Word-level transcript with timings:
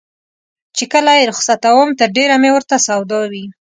چې 0.75 0.83
کله 0.93 1.11
یې 1.17 1.27
رخصتوم 1.31 1.89
تر 1.99 2.07
ډېره 2.17 2.35
مې 2.41 2.49
ورته 2.53 2.75
سودا 2.87 3.21
وي. 3.31 3.45